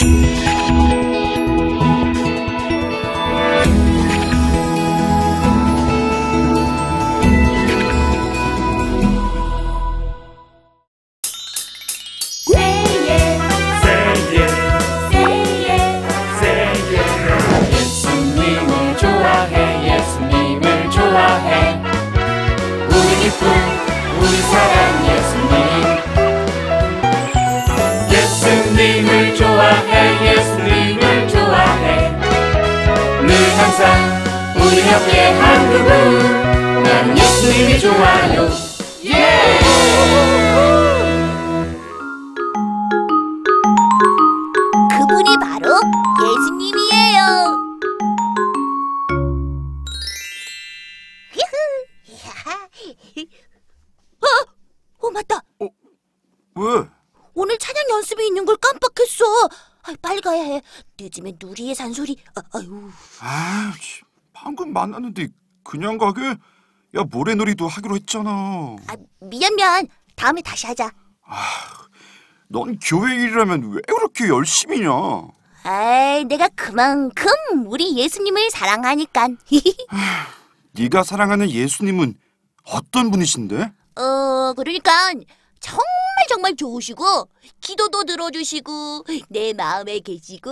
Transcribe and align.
우리 0.00 0.06
기쁨 23.20 23.48
우리 24.20 24.36
사랑 24.42 25.07
예수님을 28.88 29.36
좋아해 29.36 30.34
예수님을 30.34 31.28
좋아해 31.28 32.10
늘 33.20 33.30
항상 33.58 33.84
우리 34.56 34.80
옆에 34.80 35.30
한 35.32 35.70
그분 35.70 36.82
난 36.84 37.18
예수님이 37.18 37.78
좋아요 37.78 38.48
그분이 44.90 45.36
바로 45.38 45.68
예수님이에요. 46.22 47.20
어, 54.20 54.26
어 54.98 55.10
맞다. 55.10 55.42
왜? 56.54 56.88
오늘 57.40 57.56
찬양 57.56 57.84
연습이 57.90 58.26
있는 58.26 58.44
아, 59.82 59.92
빨리 60.02 60.20
가야 60.20 60.42
해. 60.42 60.62
늦으면 60.98 61.36
누리의 61.40 61.74
잔소리. 61.74 62.16
아, 62.34 62.42
아유. 62.54 62.90
아, 63.20 63.72
씨, 63.80 64.02
방금 64.32 64.72
만났는데 64.72 65.28
그냥 65.62 65.98
가게? 65.98 66.22
야, 66.96 67.04
모래놀이도 67.10 67.68
하기로 67.68 67.96
했잖아. 67.96 68.30
아, 68.30 68.96
미안 69.20 69.54
미안. 69.56 69.86
다음에 70.14 70.42
다시 70.42 70.66
하자. 70.66 70.90
넌 72.48 72.78
교회 72.78 73.14
일이라면 73.14 73.72
왜 73.72 73.80
그렇게 73.86 74.28
열심히냐? 74.28 74.90
아이, 75.64 76.24
내가 76.24 76.48
그만큼 76.54 77.30
우리 77.66 77.96
예수님을 77.96 78.50
사랑하니까. 78.50 79.28
네가 80.72 81.02
사랑하는 81.02 81.50
예수님은 81.50 82.14
어떤 82.64 83.10
분이신데? 83.10 83.72
어, 83.96 84.52
그러니까 84.56 85.12
정말 85.60 85.84
정말 86.38 86.54
좋으시고 86.54 87.04
기도도 87.60 88.04
들어주시고 88.04 89.04
내 89.28 89.52
마음에 89.52 89.98
계시고 89.98 90.50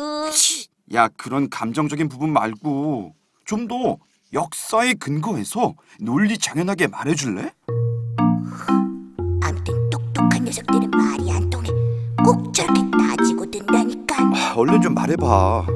야, 0.94 1.06
그런 1.16 1.48
감정적인 1.48 2.08
부분 2.08 2.32
말고 2.32 3.14
좀 3.44 3.68
더 3.68 3.96
역사에 4.32 4.94
근거해서 4.94 5.74
논리 6.00 6.36
장연하게 6.36 6.88
말해줄래? 6.88 7.52
아무튼 9.40 9.90
똑똑한 9.90 10.42
녀석들은 10.44 10.90
말이 10.90 11.30
안 11.30 11.48
통해. 11.48 11.70
꼭 12.24 12.52
저렇게 12.52 12.80
따지고 12.90 13.48
든다니까. 13.48 14.16
아, 14.34 14.54
얼른 14.56 14.82
좀 14.82 14.94
말해봐. 14.94 15.66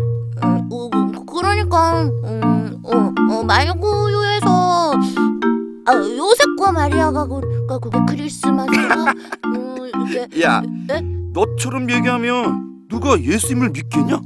음, 0.43 0.69
어, 0.73 0.91
그러니까 1.25 2.03
음, 2.03 2.83
어, 2.85 2.91
어, 3.33 3.45
말고요에서 3.45 4.93
아, 5.87 5.95
요셉과 5.95 6.73
마리아가 6.73 7.27
그, 7.27 7.67
가 7.67 7.79
그게 7.79 7.99
크리스마스고 8.09 8.77
음, 8.77 9.09
이게 9.09 9.40
야, 10.43 10.63
에? 10.91 11.01
너처럼 11.33 11.91
얘기하면 11.91 12.87
누가 12.89 13.21
예수님을 13.21 13.71
믿겠냐? 13.71 14.21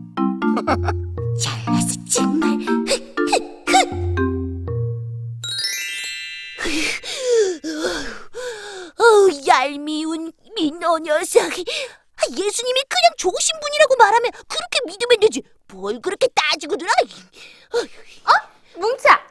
잘났어 1.40 2.04
정말. 2.08 2.58
어우 8.98 9.30
얄미운 9.46 10.32
민호 10.56 10.98
녀석. 11.00 11.42
아, 11.42 12.22
예수님이 12.30 12.82
그냥 12.88 13.12
좋으신 13.18 13.60
분이라고 13.60 13.96
말하면 13.96 14.30
그렇게 14.48 14.78
믿으면 14.86 15.20
되지. 15.20 15.42
뭘 15.68 16.00
그렇게 16.00 16.28
따지고 16.28 16.76
들어? 16.76 16.90
뭉차! 18.76 19.26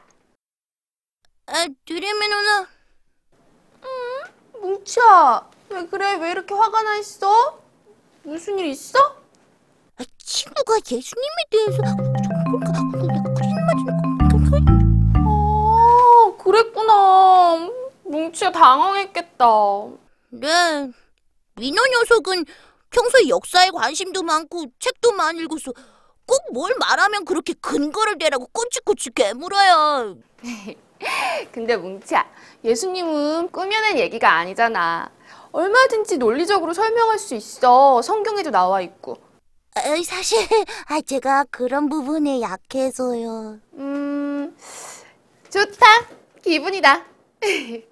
아, 1.46 1.66
드림이 1.86 2.28
누나. 2.28 2.68
뭉차! 4.60 5.50
왜 5.70 5.86
그래? 5.86 6.14
왜 6.16 6.30
이렇게 6.30 6.54
화가 6.84 6.90
나 6.90 6.96
있어? 6.98 7.58
무슨 8.22 8.58
일 8.58 8.66
있어? 8.66 8.98
아, 9.96 10.04
친구가 10.18 10.76
예수님에 10.90 11.36
대해서 11.50 11.82
아, 15.16 16.36
그랬구나. 16.38 17.70
뭉치가 18.04 18.52
당황했겠다. 18.52 19.46
네, 20.30 20.90
민호 21.56 21.82
녀석은 21.86 22.44
평소에 22.90 23.28
역사에 23.28 23.70
관심도 23.70 24.22
많고 24.22 24.66
책도 24.78 25.12
많이 25.12 25.40
읽어서 25.40 25.72
꼭 26.26 26.52
뭘 26.52 26.74
말하면 26.78 27.24
그렇게 27.24 27.52
근거를 27.54 28.18
대라고 28.18 28.46
꼬치꼬치 28.48 29.10
깨물어요. 29.10 30.16
근데 31.52 31.76
뭉치야, 31.76 32.24
예수님은 32.64 33.50
꾸며낸 33.50 33.98
얘기가 33.98 34.30
아니잖아. 34.32 35.10
얼마든지 35.54 36.18
논리적으로 36.18 36.74
설명할 36.74 37.16
수 37.16 37.36
있어. 37.36 38.02
성경에도 38.02 38.50
나와 38.50 38.80
있고. 38.80 39.16
아, 39.76 39.80
사실 40.04 40.38
아, 40.88 41.00
제가 41.00 41.44
그런 41.48 41.88
부분에 41.88 42.40
약해서요. 42.40 43.60
음, 43.74 44.56
좋다. 45.50 45.86
기분이다. 46.42 47.04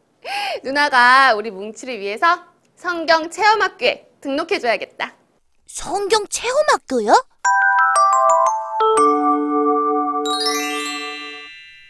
누나가 0.65 1.35
우리 1.35 1.53
뭉치를 1.53 2.01
위해서 2.01 2.27
성경 2.75 3.31
체험학교에 3.31 4.11
등록해줘야겠다. 4.21 5.15
성경 5.69 6.27
체험학교요? 6.29 7.13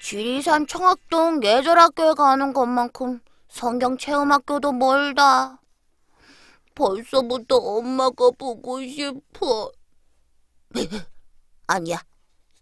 지리산 0.03 0.66
청학동 0.66 1.43
예절학교에 1.43 2.12
가는 2.12 2.53
것만큼 2.53 3.21
성경 3.49 3.97
체험학교도 3.97 4.72
멀다. 4.72 5.62
벌써부터 6.82 7.56
엄마가 7.59 8.32
보고 8.37 8.84
싶어. 8.84 9.70
아니야. 11.69 12.03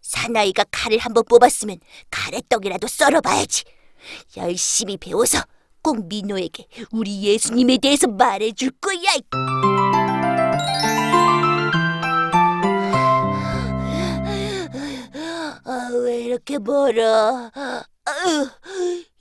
사나이가 0.03 0.64
칼을 0.70 0.98
한번 0.98 1.25
뽑았으면 1.25 1.78
가래떡이라도 2.10 2.86
썰어봐야지. 2.86 3.64
열심히 4.36 4.98
배워서 4.98 5.38
꼭 5.82 6.06
민호에게 6.06 6.66
우리 6.91 7.22
예수님에 7.22 7.78
대해서 7.78 8.09
말해줄 8.09 8.72
거야. 8.72 8.98
아, 15.64 15.91
왜 16.03 16.25
이렇게 16.25 16.59
멀어? 16.59 17.50
아유, 17.54 18.48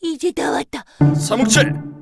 이제 0.01 0.31
다 0.31 0.51
왔다. 0.51 0.83
사묵칠! 1.15 1.98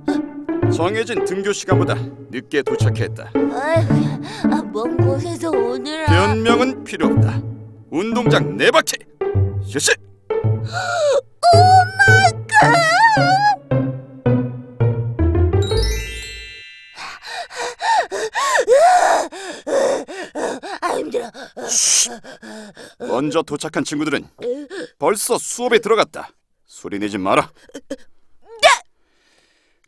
정해진 0.74 1.24
등교 1.26 1.54
시간보다 1.54 1.96
늦게 2.30 2.62
도착했다. 2.64 3.32
아유, 3.36 3.86
아, 4.52 4.62
먼 4.72 4.98
곳에서 4.98 5.50
오느라. 5.50 6.06
변명은 6.06 6.84
필요 6.84 7.08
없다. 7.08 7.42
운동장 7.90 8.58
네 8.58 8.70
바퀴. 8.70 8.98
실시. 9.66 9.92
아 20.82 20.96
힘들어. 20.98 21.30
먼저 23.00 23.42
도착한 23.42 23.84
친구들은 23.84 24.28
벌써 25.00 25.38
수업에 25.38 25.80
들어갔다. 25.80 26.30
소리 26.66 27.00
내지 27.00 27.18
마라. 27.18 27.52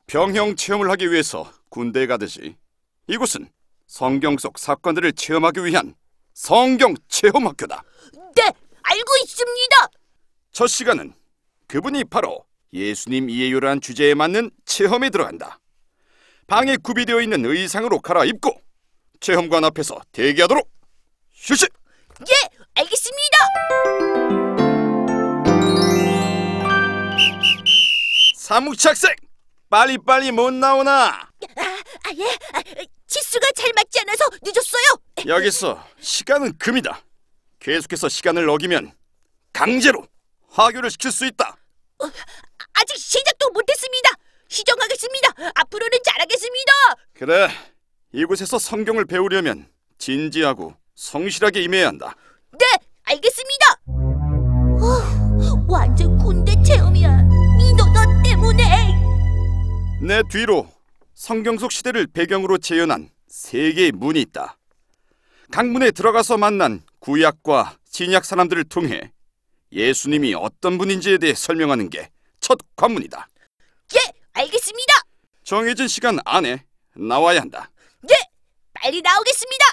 병형 0.09 0.55
체험을 0.55 0.89
하기 0.89 1.11
위해서 1.11 1.53
군대에 1.69 2.07
가듯이 2.07 2.55
이곳은 3.05 3.47
성경 3.85 4.39
속 4.39 4.57
사건들을 4.57 5.13
체험하기 5.13 5.63
위한 5.65 5.93
성경 6.33 6.95
체험 7.07 7.45
학교다. 7.45 7.83
네, 8.35 8.41
알고 8.81 9.07
있습니다. 9.23 9.87
첫 10.51 10.65
시간은 10.65 11.13
그분이 11.67 12.05
바로 12.05 12.43
예수님 12.73 13.29
이해요라는 13.29 13.81
주제에 13.81 14.15
맞는 14.15 14.49
체험에 14.65 15.11
들어간다. 15.11 15.59
방에 16.47 16.77
구비되어 16.77 17.21
있는 17.21 17.45
의상으로 17.45 17.99
갈아입고 17.99 18.49
체험관 19.19 19.63
앞에서 19.65 20.01
대기하도록. 20.11 20.67
실시. 21.31 21.67
예, 22.21 22.33
알겠습니다. 22.73 23.37
사무치 28.35 28.87
학생 28.87 29.13
빨리빨리 29.69 30.31
못 30.31 30.51
나오나? 30.53 31.07
아, 31.09 32.11
예. 32.15 32.25
아, 32.53 32.61
치수가 33.07 33.51
잘 33.55 33.71
맞지 33.75 33.99
않아서 34.01 34.25
늦었어요. 34.41 35.27
여기서 35.27 35.83
시간은 35.99 36.57
금이다. 36.57 37.01
계속해서 37.59 38.09
시간을 38.09 38.49
어기면 38.49 38.93
강제로 39.53 40.05
하교를 40.51 40.89
시킬 40.91 41.11
수 41.11 41.25
있다. 41.25 41.55
아직 42.73 42.97
시작도 42.97 43.49
못했습니다. 43.51 44.09
시정하겠습니다. 44.47 45.29
앞으로는 45.55 45.97
잘하겠습니다. 46.03 46.71
그래, 47.13 47.49
이곳에서 48.13 48.57
성경을 48.57 49.05
배우려면 49.05 49.69
진지하고 49.97 50.73
성실하게 50.95 51.61
임해야 51.63 51.87
한다. 51.87 52.15
네, 52.57 52.65
알겠습니다. 53.03 53.65
어, 53.87 55.18
내 60.01 60.21
뒤로 60.29 60.69
성경 61.13 61.57
속 61.57 61.71
시대를 61.71 62.07
배경으로 62.07 62.57
재현한 62.57 63.09
세 63.27 63.73
개의 63.73 63.91
문이 63.91 64.21
있다. 64.21 64.57
각 65.51 65.67
문에 65.67 65.91
들어가서 65.91 66.37
만난 66.37 66.81
구약과 66.99 67.77
신약 67.89 68.23
사람들을 68.25 68.63
통해 68.65 69.11
예수님이 69.71 70.33
어떤 70.35 70.77
분인지에 70.77 71.17
대해 71.17 71.33
설명하는 71.33 71.89
게 71.89 72.09
첫 72.39 72.57
관문이다. 72.75 73.27
예, 73.95 73.99
알겠습니다. 74.33 74.93
정해진 75.43 75.87
시간 75.87 76.17
안에 76.25 76.65
나와야 76.95 77.41
한다. 77.41 77.69
예, 78.09 78.15
빨리 78.73 79.01
나오겠습니다. 79.01 79.65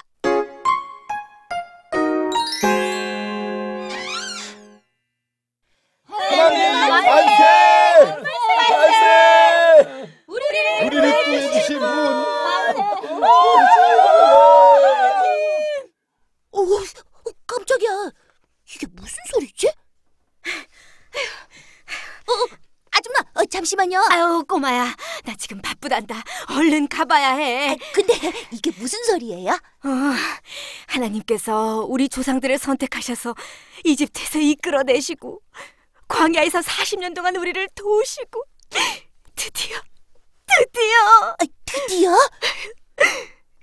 꼬마야 24.57 24.95
나 25.23 25.35
지금 25.37 25.61
바쁘단다 25.61 26.23
얼른 26.49 26.87
가봐야 26.87 27.35
해 27.35 27.69
아, 27.73 27.75
근데 27.93 28.13
이게 28.51 28.71
무슨 28.77 29.03
소리예요? 29.03 29.51
어, 29.51 29.89
하나님께서 30.87 31.85
우리 31.87 32.09
조상들을 32.09 32.57
선택하셔서 32.57 33.35
이집트에서 33.83 34.39
이끌어내시고 34.39 35.41
광야에서 36.07 36.61
40년 36.61 37.15
동안 37.15 37.35
우리를 37.35 37.67
도우시고 37.75 38.43
드디어 39.35 39.77
드디어 40.47 40.97
아, 41.39 41.45
드디어? 41.65 42.17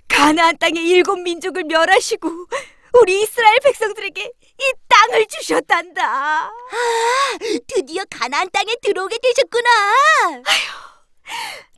가나안 0.07 0.57
땅의 0.57 0.81
일곱 0.87 1.17
민족을 1.17 1.65
멸하시고 1.65 2.29
우리 3.01 3.23
이스라엘 3.23 3.59
백성들에게 3.59 4.23
이 4.23 4.73
땅을 4.87 5.27
주셨단다 5.27 6.49
드디어 7.67 8.05
가나안 8.09 8.49
땅에 8.51 8.73
들어오게 8.81 9.17
되셨구나. 9.21 9.69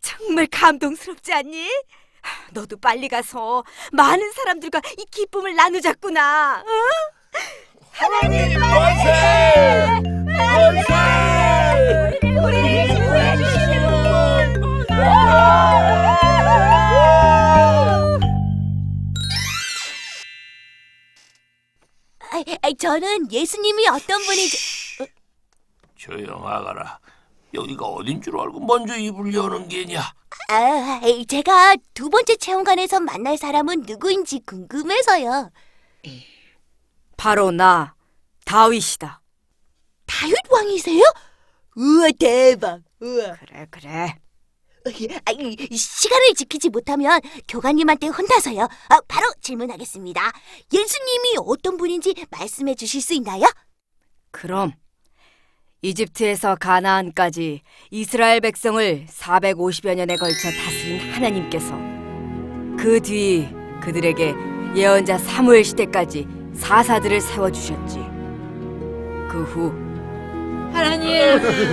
정말 0.02 0.48
감동스럽지 0.48 1.34
않니? 1.34 1.70
너도 2.52 2.78
빨리 2.78 3.08
가서 3.08 3.64
많은 3.94 4.32
사람들과 4.34 4.82
이 4.98 5.06
기쁨을 5.12 5.56
나누자꾸나. 5.56 6.64
어? 6.66 6.66
하나님 7.92 8.60
만세! 8.60 10.02
만세! 10.26 10.94
우리를 12.22 12.96
구해 13.08 13.38
주시는 13.38 14.62
분. 14.62 14.86
아, 22.30 22.44
아, 22.62 22.70
저는 22.78 23.32
예수님이 23.32 23.88
어떤 23.88 24.22
분인지 24.22 24.58
조용하거라. 25.96 27.00
여기가 27.54 27.86
어딘 27.86 28.22
줄 28.22 28.40
알고 28.40 28.60
먼저 28.60 28.96
입을 28.98 29.34
여는 29.34 29.68
게냐? 29.70 30.02
아, 30.50 31.02
제가 31.28 31.76
두 31.94 32.10
번째 32.10 32.36
체험관에서 32.36 33.00
만날 33.00 33.38
사람은 33.38 33.84
누구인지 33.88 34.42
궁금해서요. 34.46 35.52
바로 37.16 37.52
나 37.52 37.96
다윗이다. 38.46 39.22
다윗 40.06 40.36
왕이세요? 40.50 41.02
우와 41.76 42.08
대박. 42.20 42.82
우와. 43.02 43.34
그래 43.36 43.68
그래. 43.70 44.16
아, 45.26 45.32
이- 45.32 45.78
시간을 45.78 46.34
지키지 46.36 46.70
못하면 46.70 47.20
교관님한테 47.50 48.08
혼나서요. 48.08 48.64
아, 48.90 49.02
바로 49.08 49.28
질문하겠습니다. 49.42 50.32
예수님이 50.72 51.36
어떤 51.46 51.76
분인지 51.76 52.26
말씀해 52.30 52.76
주실 52.76 53.02
수 53.02 53.14
있나요? 53.14 53.44
그럼 54.32 54.72
이집트에서 55.82 56.56
가나안까지 56.56 57.62
이스라엘 57.92 58.40
백성을 58.42 59.06
450여 59.08 59.96
년에 59.96 60.16
걸쳐 60.16 60.50
다스린 60.50 61.12
하나님께서 61.14 61.72
그 62.78 63.00
뒤 63.02 63.48
그들에게 63.82 64.34
예언자 64.76 65.18
사무엘 65.20 65.64
시대까지 65.64 66.28
사사들을 66.54 67.22
세워 67.22 67.52
주셨지. 67.52 68.00
그 69.30 69.44
후 69.44 69.72
하나님 70.74 71.12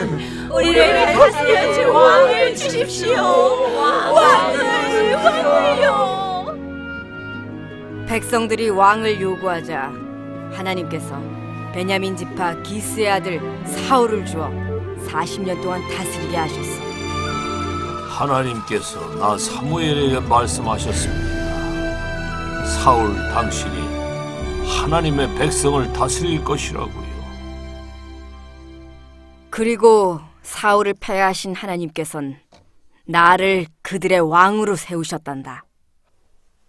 우리를 0.52 1.06
다스려 1.12 1.92
왕을 1.92 2.54
주십시오. 2.54 3.16
왕을 4.12 5.14
왕을요. 5.14 6.54
백성들이 8.06 8.68
왕을 8.70 9.20
요구하자 9.20 9.92
하나님께서 10.52 11.20
베냐민 11.75 12.17
지파 12.17 12.62
기스의 12.62 13.11
아들 13.11 13.41
사울을 13.67 14.25
주어 14.25 14.49
40년 15.09 15.61
동안 15.61 15.82
다스리게 15.88 16.37
하셨어. 16.37 16.81
하나님께서 18.11 19.17
나 19.17 19.37
사무엘에게 19.37 20.21
말씀하셨습니다. 20.21 21.35
사울 22.65 23.17
당신이 23.32 23.75
하나님의 24.69 25.35
백성을 25.35 25.93
다스릴 25.93 26.44
것이라고요. 26.44 27.05
그리고 29.50 30.21
사울을 30.43 30.94
패하신 31.00 31.56
하나님께선 31.56 32.37
나를 33.05 33.67
그들의 33.82 34.21
왕으로 34.21 34.76
세우셨단다. 34.76 35.65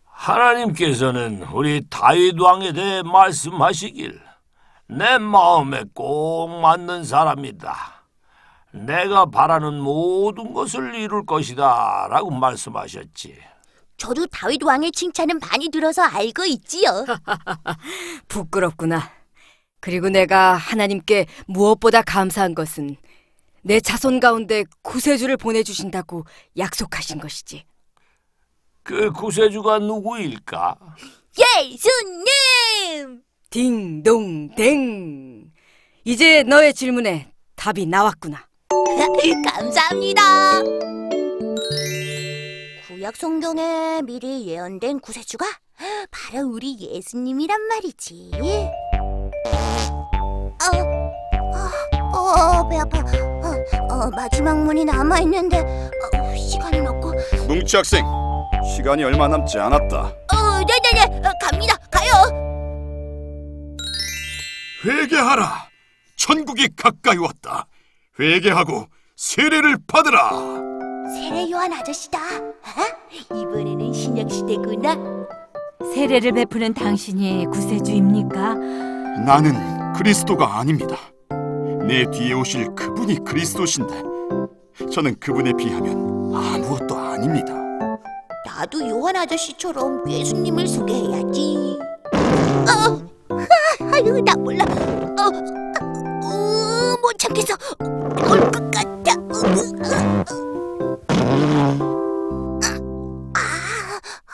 하나님께서는 0.06 1.44
우리 1.54 1.84
다윗 1.92 2.40
왕에 2.40 2.74
대해 2.74 3.04
말씀하시길 3.04 4.25
내 4.88 5.18
마음에 5.18 5.84
꼭 5.94 6.50
맞는 6.62 7.04
사람이다. 7.04 8.06
내가 8.72 9.26
바라는 9.26 9.80
모든 9.80 10.54
것을 10.54 10.96
이룰 10.96 11.26
것이다 11.26 12.08
라고 12.10 12.30
말씀하셨지. 12.30 13.38
저도 13.98 14.28
다윗 14.28 14.62
왕의 14.62 14.92
칭찬은 14.92 15.40
많이 15.40 15.70
들어서 15.70 16.04
알고 16.04 16.46
있지요. 16.46 17.06
부끄럽구나. 18.28 19.10
그리고 19.80 20.10
내가 20.10 20.54
하나님께 20.56 21.28
무엇보다 21.48 22.02
감사한 22.02 22.54
것은 22.56 22.98
내 23.62 23.80
자손 23.80 24.20
가운데 24.20 24.64
구세주를 24.82 25.38
보내주신다고 25.38 26.26
약속하신 26.58 27.20
것이지. 27.20 27.64
그 28.84 29.12
구세주가 29.12 29.80
누구일까? 29.80 30.78
예수님! 31.38 33.25
딩동댕. 33.56 35.46
이제 36.04 36.44
너의 36.44 36.74
질문에 36.74 37.32
답이 37.56 37.86
나왔구나. 37.86 38.50
감사합니다. 39.48 40.62
구약 42.86 43.16
성경에 43.16 44.02
미리 44.02 44.46
예언된 44.48 45.00
구세주가 45.00 45.46
바로 46.12 46.50
우리 46.50 46.78
예수님이란 46.82 47.62
말이지. 47.70 48.32
어, 48.34 49.32
어, 52.14 52.20
어, 52.20 52.68
배 52.68 52.76
아파. 52.76 53.00
어, 53.00 53.54
어, 53.90 54.10
마지막 54.10 54.62
문이 54.66 54.84
남아 54.84 55.22
있는데 55.22 55.60
어, 55.62 56.36
시간은 56.36 56.86
없고. 56.88 57.14
뭉치 57.48 57.78
학생, 57.78 58.06
시간이 58.76 59.06
얼마 59.06 59.30
남지 59.30 59.58
않았다. 59.58 59.98
어, 59.98 60.14
네네네, 60.60 61.26
어, 61.26 61.32
갑니다. 61.42 61.78
가요. 61.90 62.05
회개하라. 64.86 65.68
천국이 66.16 66.70
가까이 66.76 67.18
왔다. 67.18 67.66
회개하고 68.20 68.86
세례를 69.16 69.78
받으라. 69.88 70.30
세례 71.14 71.50
요한 71.52 71.74
아저씨다. 71.74 72.20
어? 72.20 73.36
이번에는 73.36 73.94
신약 73.94 74.30
시대구나. 74.32 74.96
세례를 75.94 76.34
베푸는 76.34 76.74
당신이 76.74 77.48
구세주입니까? 77.52 78.54
나는 79.26 79.94
그리스도가 79.94 80.60
아닙니다. 80.60 80.98
내 81.88 82.06
뒤에 82.12 82.34
오실 82.34 82.74
그분이 82.76 83.24
그리스도신데 83.24 84.02
저는 84.92 85.16
그분에 85.20 85.54
비하면 85.54 86.34
아무것도 86.36 86.98
아닙니다. 86.98 87.54
나도 88.46 88.88
요한 88.90 89.16
아저씨처럼 89.16 90.10
예수님을 90.10 90.68
소개해야지. 90.68 91.78
어, 92.14 93.15
아유 93.96 94.22
나 94.26 94.34
몰라. 94.36 94.64
어, 94.66 95.24
어, 96.26 96.98
못 97.02 97.18
참겠어. 97.18 97.54
올 97.80 98.52
것 98.52 98.72
같아. 98.72 99.16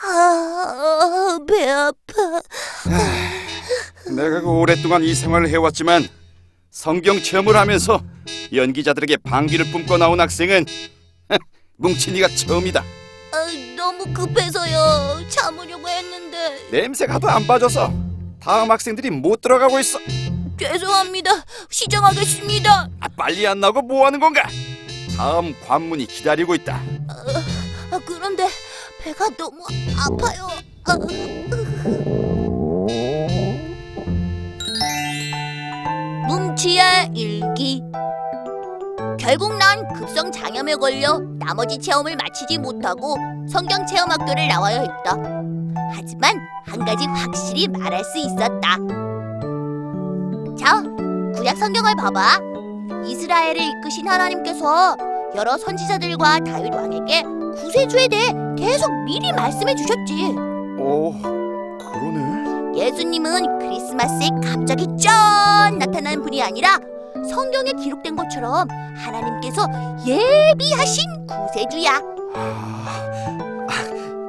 아, 0.04 0.08
아, 0.08 1.38
배 1.46 1.68
아파. 1.68 2.42
내가 4.14 4.40
그 4.40 4.48
오랫동안 4.48 5.02
이 5.04 5.14
생활을 5.14 5.48
해왔지만 5.48 6.08
성경 6.70 7.22
체험을 7.22 7.56
하면서 7.56 8.02
연기자들에게 8.52 9.18
방귀를 9.18 9.70
뿜고 9.70 9.96
나온 9.98 10.20
학생은 10.20 10.66
뭉친이가 11.76 12.28
처음이다. 12.28 12.80
아, 12.80 13.46
너무 13.76 14.04
급해서요. 14.12 15.20
참으려고 15.28 15.88
했는데 15.88 16.68
냄새가 16.70 17.18
도 17.18 17.28
안 17.28 17.46
빠져서 17.46 17.92
다음 18.42 18.70
학생들이 18.70 19.10
못 19.10 19.40
들어가고 19.40 19.78
있어. 19.78 20.00
죄송합니다. 20.58 21.30
시정하겠습니다. 21.70 22.88
아, 23.00 23.08
빨리 23.16 23.46
안 23.46 23.60
나오고 23.60 23.82
뭐 23.82 24.06
하는 24.06 24.18
건가? 24.18 24.42
다음 25.16 25.54
관문이 25.66 26.06
기다리고 26.06 26.54
있다. 26.56 26.80
아, 27.90 28.00
그런데 28.04 28.48
배가 29.00 29.28
너무 29.36 29.62
아파요. 29.96 30.48
아. 30.84 30.96
뭉치의 36.28 37.10
일기 37.14 37.82
결국 39.22 39.56
난 39.56 39.86
급성 39.94 40.32
장염에 40.32 40.74
걸려 40.74 41.20
나머지 41.38 41.78
체험을 41.78 42.16
마치지 42.16 42.58
못하고 42.58 43.16
성경 43.48 43.86
체험 43.86 44.10
학교를 44.10 44.48
나와야 44.48 44.80
했다. 44.80 45.16
하지만 45.94 46.40
한 46.66 46.84
가지 46.84 47.06
확실히 47.06 47.68
말할 47.68 48.02
수 48.02 48.18
있었다. 48.18 48.78
자, 50.58 50.82
구약 51.36 51.56
성경을 51.56 51.94
봐봐. 51.94 52.40
이스라엘을 53.06 53.60
이끄신 53.60 54.08
하나님께서 54.08 54.96
여러 55.36 55.56
선지자들과 55.56 56.40
다윗 56.40 56.74
왕에게 56.74 57.22
구세주에 57.60 58.08
대해 58.08 58.32
계속 58.58 58.92
미리 59.04 59.32
말씀해 59.32 59.72
주셨지. 59.76 60.34
오, 60.80 61.12
그러네. 61.78 62.76
예수님은 62.76 63.60
크리스마스에 63.60 64.30
갑자기 64.42 64.88
짠 64.98 65.78
나타난 65.78 66.20
분이 66.22 66.42
아니라 66.42 66.78
성경에 67.28 67.72
기록된 67.72 68.16
것처럼 68.16 68.66
하나님께서 68.96 69.66
예비하신 70.06 71.04
구세주야. 71.26 72.00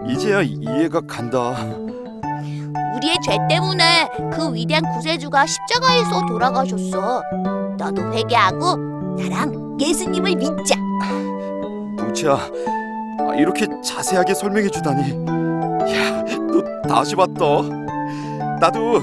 이제야 0.07 0.41
이해가 0.41 1.01
간다. 1.07 1.39
우리의 2.95 3.17
죄 3.25 3.37
때문에 3.49 4.07
그 4.33 4.53
위대한 4.53 4.83
구세주가 4.93 5.45
십자가에서 5.45 6.25
돌아가셨어. 6.27 7.21
너도 7.77 8.13
회개하고 8.13 8.75
나랑 9.17 9.77
예수님을 9.79 10.35
믿자. 10.35 10.75
뭉치야, 11.97 12.33
아, 12.33 13.35
이렇게 13.35 13.67
자세하게 13.83 14.33
설명해 14.33 14.69
주다니. 14.69 15.25
야, 15.95 16.23
너 16.51 16.87
다시 16.87 17.15
봤다. 17.15 17.43
나도 18.59 19.01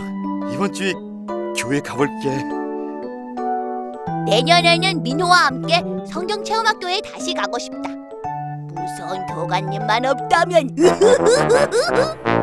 이번 0.53 0.73
주에 0.73 0.93
교회 1.59 1.81
가볼게. 1.81 2.60
내년에는 4.31 5.03
민호와 5.03 5.47
함께 5.47 5.83
성경 6.07 6.45
체험학교에 6.45 7.01
다시 7.01 7.35
가고 7.35 7.59
싶다. 7.59 7.91
무서운 8.73 9.27
교관님만 9.27 10.07
없다면. 10.07 10.71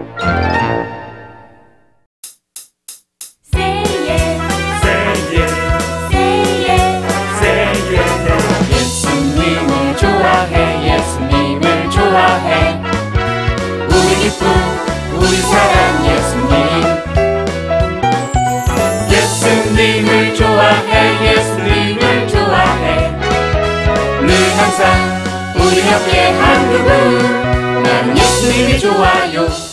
예수님이 28.16 28.80
좋아요 28.80 29.67